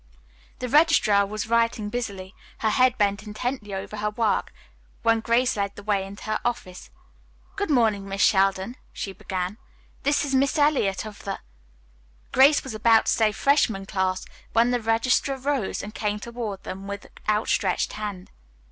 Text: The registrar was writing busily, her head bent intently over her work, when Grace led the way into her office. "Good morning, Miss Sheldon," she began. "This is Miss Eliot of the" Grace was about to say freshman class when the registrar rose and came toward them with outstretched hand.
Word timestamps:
The 0.57 0.67
registrar 0.67 1.27
was 1.27 1.45
writing 1.47 1.89
busily, 1.89 2.33
her 2.57 2.71
head 2.71 2.97
bent 2.97 3.21
intently 3.21 3.71
over 3.75 3.97
her 3.97 4.09
work, 4.09 4.51
when 5.03 5.19
Grace 5.19 5.55
led 5.55 5.75
the 5.75 5.83
way 5.83 6.03
into 6.07 6.23
her 6.23 6.39
office. 6.43 6.89
"Good 7.55 7.69
morning, 7.69 8.09
Miss 8.09 8.19
Sheldon," 8.23 8.77
she 8.91 9.13
began. 9.13 9.59
"This 10.01 10.25
is 10.25 10.33
Miss 10.33 10.57
Eliot 10.57 11.05
of 11.05 11.23
the" 11.23 11.37
Grace 12.31 12.63
was 12.63 12.73
about 12.73 13.05
to 13.05 13.11
say 13.11 13.31
freshman 13.31 13.85
class 13.85 14.25
when 14.53 14.71
the 14.71 14.81
registrar 14.81 15.37
rose 15.37 15.83
and 15.83 15.93
came 15.93 16.17
toward 16.19 16.63
them 16.63 16.87
with 16.87 17.05
outstretched 17.29 17.93
hand. 17.93 18.31